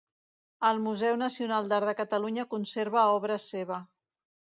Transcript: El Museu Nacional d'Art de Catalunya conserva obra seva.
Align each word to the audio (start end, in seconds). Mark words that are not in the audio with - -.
El 0.69 0.79
Museu 0.85 1.19
Nacional 1.21 1.69
d'Art 1.71 1.89
de 1.89 1.93
Catalunya 1.99 2.45
conserva 2.55 3.05
obra 3.19 3.37
seva. 3.45 3.79